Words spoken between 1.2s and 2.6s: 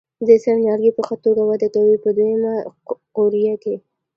توګه وده کوي په دوه یمه